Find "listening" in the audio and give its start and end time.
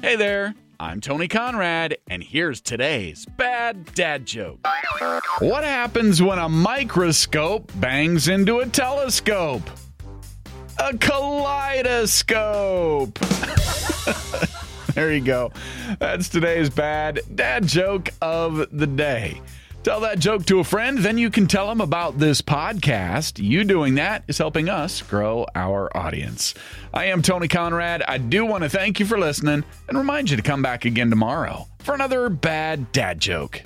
29.18-29.64